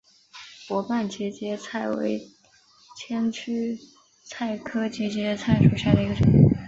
[0.67, 2.27] 薄瓣节节菜为
[2.97, 3.77] 千屈
[4.23, 6.25] 菜科节节菜属下的一个种。